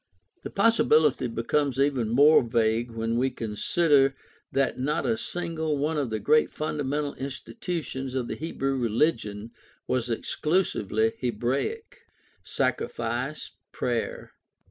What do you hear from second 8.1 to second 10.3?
of the Hebrew religion was